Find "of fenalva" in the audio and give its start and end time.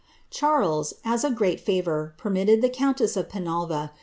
3.15-3.91